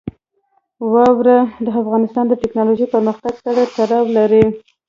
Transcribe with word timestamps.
واوره 0.93 1.37
د 1.65 1.67
افغانستان 1.81 2.25
د 2.27 2.33
تکنالوژۍ 2.43 2.85
پرمختګ 2.95 3.33
سره 3.45 3.61
تړاو 3.75 4.05
لري. 4.17 4.43